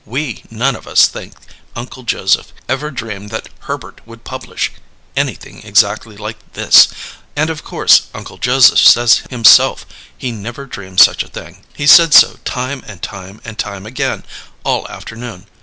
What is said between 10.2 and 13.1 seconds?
never dreamed such a thing; he's said so time and